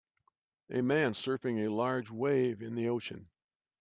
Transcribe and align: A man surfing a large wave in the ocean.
A 0.71 0.81
man 0.81 1.13
surfing 1.13 1.59
a 1.63 1.71
large 1.71 2.09
wave 2.09 2.63
in 2.63 2.73
the 2.73 2.89
ocean. 2.89 3.29